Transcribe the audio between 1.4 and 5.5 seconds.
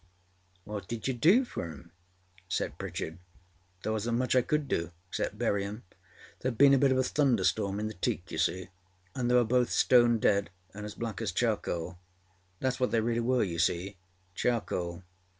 for âem?â said Pritchard. âThere wasnât much I could do, except